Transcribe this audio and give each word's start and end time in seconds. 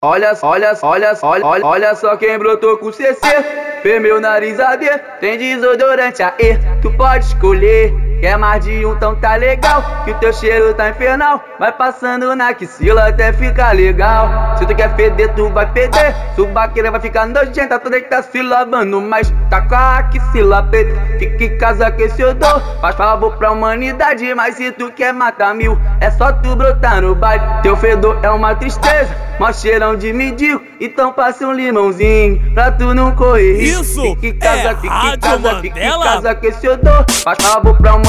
Olha, 0.00 0.32
olha, 0.42 0.78
olha, 0.80 1.18
olha, 1.22 1.66
olha, 1.66 1.94
só 1.96 2.16
quem 2.16 2.38
brotou 2.38 2.78
com 2.78 2.92
CC. 2.92 3.18
Fez 3.82 4.00
meu 4.00 4.20
nariz 4.20 4.60
arder, 4.60 4.96
tem 5.18 5.36
desodorante 5.36 6.22
aí. 6.22 6.56
Tu 6.80 6.96
pode 6.96 7.24
escolher, 7.24 7.92
quer 8.20 8.36
mais 8.36 8.64
de 8.64 8.84
um, 8.84 8.94
então 8.94 9.14
tá 9.14 9.36
legal. 9.36 9.82
Que 10.04 10.10
o 10.10 10.14
teu 10.14 10.32
cheiro 10.32 10.74
tá 10.74 10.90
infernal. 10.90 11.42
Vai 11.58 11.72
passando 11.72 12.34
na 12.36 12.54
quicila 12.54 13.08
até 13.08 13.32
ficar 13.32 13.74
legal. 13.74 14.56
Se 14.56 14.66
tu 14.66 14.74
quer 14.74 14.94
feder, 14.96 15.34
tu 15.34 15.48
vai 15.50 15.70
feder. 15.72 16.14
Subaqueira 16.34 16.90
vai 16.90 17.00
ficar 17.00 17.26
nojenta, 17.26 17.78
tu 17.78 17.90
nem 17.90 18.02
tá 18.02 18.22
se 18.22 18.42
lavando. 18.42 19.00
Mas 19.00 19.32
tá 19.50 19.60
com 19.62 19.74
a 19.74 19.98
axila 19.98 20.62
preta. 20.62 21.00
Fica 21.18 21.44
em 21.44 21.58
casa 21.58 21.90
que 21.90 22.02
esse 22.02 22.24
odor 22.24 22.60
faz 22.80 22.94
favor 22.96 23.36
pra 23.36 23.52
humanidade. 23.52 24.34
Mas 24.34 24.56
se 24.56 24.70
tu 24.72 24.90
quer 24.92 25.12
matar 25.12 25.54
mil, 25.54 25.78
é 26.00 26.10
só 26.10 26.32
tu 26.32 26.54
brotar 26.56 27.02
no 27.02 27.14
baile. 27.14 27.44
Teu 27.62 27.76
fedor 27.76 28.18
é 28.22 28.30
uma 28.30 28.54
tristeza. 28.54 29.28
Mó 29.38 29.52
cheirão 29.52 29.94
de 29.94 30.12
mendigo, 30.12 30.60
então 30.80 31.12
passe 31.12 31.44
um 31.44 31.52
limãozinho 31.52 32.52
pra 32.54 32.72
tu 32.72 32.92
não 32.92 33.14
correr. 33.14 33.62
Isso 33.62 34.02
fique 34.02 34.28
em 34.28 34.38
casa, 34.38 34.70
é 34.70 34.74
fique 34.74 35.06
em 35.06 35.18
casa, 35.20 35.60
fique 35.60 35.78
em 35.78 36.00
casa 36.02 36.34
que 36.34 36.46
esse 36.48 36.68
odor 36.68 37.04
faz 37.08 37.38
favor 37.40 37.76
pra 37.76 37.94
humanidade. 37.94 38.07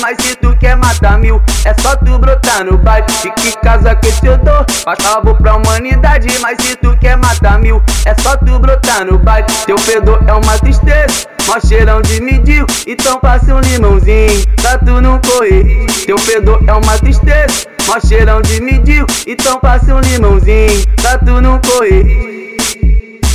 Mas 0.00 0.16
se 0.22 0.34
tu 0.36 0.56
quer 0.56 0.74
matar 0.74 1.18
mil, 1.18 1.42
é 1.66 1.74
só 1.82 1.94
tu 1.96 2.18
brotar 2.18 2.64
no 2.64 2.78
baile. 2.78 3.06
Fique 3.20 3.48
em 3.48 3.52
casa 3.62 3.94
que 3.94 4.08
esse 4.08 4.26
odor 4.26 4.64
faz 4.84 4.98
favor 5.02 5.36
pra 5.36 5.56
humanidade. 5.56 6.28
Mas 6.40 6.56
se 6.62 6.76
tu 6.76 6.96
quer 6.96 7.16
matar 7.16 7.58
mil, 7.58 7.82
é 8.06 8.14
só 8.22 8.38
tu 8.38 8.58
brotar 8.58 9.04
no 9.04 9.18
baile. 9.18 9.46
Teu 9.66 9.76
fedor 9.76 10.24
é 10.26 10.32
uma 10.32 10.58
tristeza. 10.58 11.28
Mó 11.46 11.60
cheirão 11.60 12.00
de 12.00 12.22
mendigo, 12.22 12.66
então 12.86 13.18
passe 13.20 13.52
um 13.52 13.60
limãozinho 13.60 14.44
pra 14.62 14.78
tu 14.78 15.00
não 15.00 15.18
correr. 15.18 15.86
Teu 16.06 16.18
fedor 16.18 16.62
é 16.66 16.72
uma 16.72 16.98
tristeza, 16.98 17.66
mó 17.86 17.98
cheirão 18.00 18.42
de 18.42 18.60
mendigo, 18.60 19.06
então 19.26 19.58
passe 19.58 19.90
um 19.90 20.00
limãozinho 20.00 20.84
pra 20.96 21.16
tu 21.18 21.40
não 21.40 21.58
correr. 21.60 22.56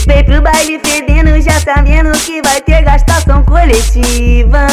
Vem 0.06 0.24
pro 0.26 0.42
baile 0.42 0.80
fedendo, 0.84 1.42
já 1.42 1.60
sabendo 1.60 2.12
que 2.20 2.42
vai 2.44 2.62
ter 2.62 2.84
gastação 2.84 3.44
coletiva. 3.44 4.68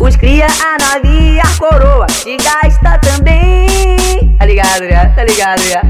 Os 0.00 0.14
cria 0.14 0.46
a 0.46 0.78
nave 0.78 1.34
e 1.34 1.40
a 1.40 1.58
coroa, 1.58 2.06
te 2.06 2.36
gasta 2.36 2.98
também. 2.98 4.36
Tá 4.38 4.46
ligado 4.46 4.88
já? 4.88 5.08
Tá 5.10 5.24
ligado 5.24 5.60
já? 5.62 5.82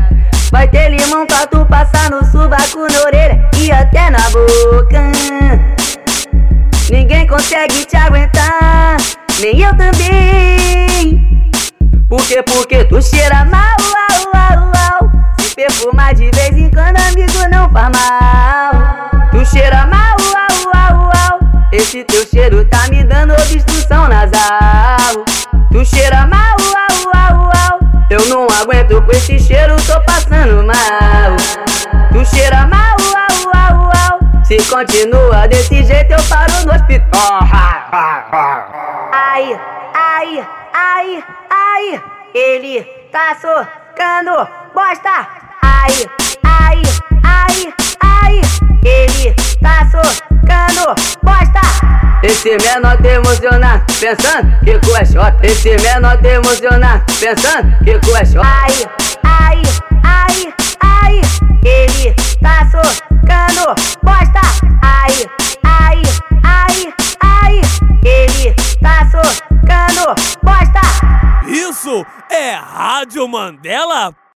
Vai 0.51 0.67
ter 0.67 0.89
limão 0.89 1.27
pra 1.27 1.47
tu 1.47 1.67
passar 1.67 2.11
no 2.11 2.25
subaco, 2.25 2.87
na 2.91 3.01
orelha 3.03 3.47
e 3.59 3.71
até 3.71 4.09
na 4.09 4.31
boca. 4.31 5.13
Ninguém 6.91 7.27
consegue 7.27 7.85
te 7.85 7.99
aguentar, 7.99 8.97
nem 9.41 9.61
eu 9.61 9.77
também. 9.77 11.53
Por 12.09 12.23
quê? 12.27 12.43
Porque 12.43 12.85
tu 12.85 13.03
cheira 13.03 13.45
mal, 13.45 13.77
au, 14.11 14.41
au, 14.41 15.03
au. 15.03 15.11
Se 15.39 15.55
perfumar 15.55 16.15
de 16.15 16.31
vez 16.31 16.57
em 16.57 16.71
quando, 16.71 16.97
amigo, 16.97 17.47
não 17.51 17.71
faz 17.71 17.91
mal. 17.95 19.31
Tu 19.33 19.45
cheira 19.45 19.87
mal, 19.87 20.17
au, 20.19 20.97
au, 20.97 21.11
au. 21.31 21.41
Esse 21.73 22.03
teu 22.05 22.27
cheiro 22.27 22.65
tá 22.65 22.89
me 22.89 23.05
dando 23.05 23.35
nasal. 23.35 23.68
Tu 25.79 25.85
cheira 25.85 26.27
mal, 26.27 26.57
au, 26.59 27.09
au, 27.15 27.45
au. 27.47 27.79
Eu 28.11 28.29
não 28.29 28.49
aguento 28.61 29.01
com 29.01 29.13
esse 29.13 29.39
cheiro, 29.39 29.77
tô 29.87 30.01
passando 30.01 30.67
mal. 30.67 31.37
Tu 32.11 32.25
cheira 32.35 32.67
mal, 32.67 32.97
au, 32.99 33.77
au, 33.77 33.87
au. 33.87 34.45
Se 34.45 34.57
continua 34.69 35.47
desse 35.47 35.85
jeito, 35.85 36.15
eu 36.15 36.23
paro 36.29 36.51
no 36.67 36.73
hospital. 36.73 37.39
Ai, 39.13 39.61
ai, 39.95 40.49
ai, 40.75 41.25
ai, 41.49 42.03
ele 42.35 42.83
tá 43.13 43.37
socando 43.41 44.49
bosta. 44.75 45.29
Ai, 45.63 45.93
Esse 52.29 52.51
menor 52.59 52.99
tá 52.99 53.09
emocionado, 53.09 53.87
pensando 53.99 54.61
que 54.63 54.79
cu 54.81 54.95
é 54.97 55.05
shot. 55.07 55.35
Esse 55.43 55.71
menor 55.79 56.21
tá 56.21 56.29
emocionado, 56.29 57.03
pensando 57.19 57.79
que 57.83 57.99
cu 58.01 58.17
é 58.17 58.25
shot. 58.27 58.45
Ai, 58.45 58.85
ai, 59.25 59.63
ai, 60.05 60.55
ai, 60.83 61.21
ele 61.65 62.15
tá 62.43 62.67
socando 62.67 63.75
bosta. 64.03 64.43
Ai, 64.83 65.27
ai, 65.65 66.03
ai, 66.45 66.95
ai, 67.23 67.61
ele 68.05 68.55
tá 68.83 69.07
socando 69.11 70.15
bosta. 70.43 70.81
Isso 71.49 72.05
é 72.31 72.57
Rádio 72.57 73.27
Mandela 73.27 74.15